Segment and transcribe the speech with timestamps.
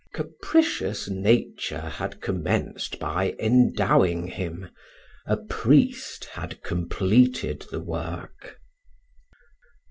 [0.15, 4.71] Capricious nature had commenced by endowing him,
[5.27, 8.59] a priest had completed the work.